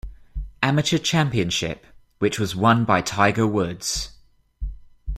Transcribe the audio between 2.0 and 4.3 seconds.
which was won by Tiger Woods.